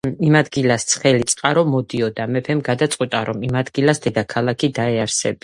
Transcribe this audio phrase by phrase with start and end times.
[0.27, 2.27] იმ ადგილას ცხელი წყარო მოდიოდა.
[2.37, 5.39] მეფემ გადაწყვიტა რომ ამ ადგილას დედაქალაქი დაეარსებინა.